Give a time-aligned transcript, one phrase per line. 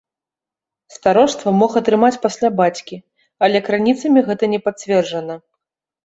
[0.93, 2.95] Староства мог атрымаць пасля бацькі,
[3.47, 5.37] але крыніцамі гэта не пацверджана.